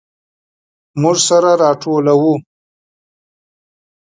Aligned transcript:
موږ 1.01 1.17
سره 1.27 1.51
راټول 1.63 2.05
وو. 2.21 2.35